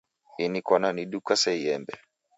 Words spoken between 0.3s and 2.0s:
Ini kwadaniduka sa iembe